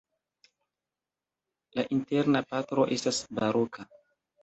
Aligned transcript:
La 1.81 1.87
interna 1.99 2.45
parto 2.55 2.91
estas 2.99 3.25
baroka. 3.43 3.91